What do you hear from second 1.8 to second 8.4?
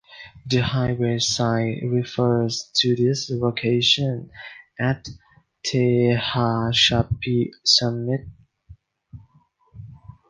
refers to this location as Tehachapi Summit.